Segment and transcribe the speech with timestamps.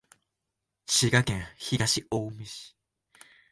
[0.87, 2.75] 滋賀県東近江市